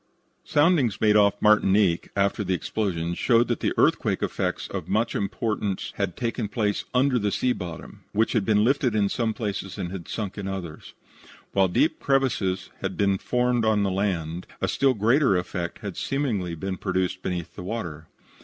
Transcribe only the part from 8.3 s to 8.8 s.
had been